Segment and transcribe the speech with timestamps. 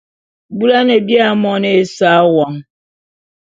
[0.57, 2.53] Bula’ane bia moni esa won!